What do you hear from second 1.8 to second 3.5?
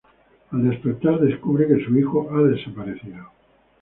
su hijo ha desaparecido.